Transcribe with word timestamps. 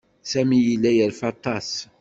Sami 0.31 0.57
yella 0.67 0.91
yerfa 0.93 1.25
aṭas. 1.33 1.69